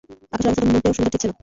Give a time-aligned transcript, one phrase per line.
[0.35, 1.35] আকাশের অবস্থা তো মোটেও সুবিধার ঠেকছে না।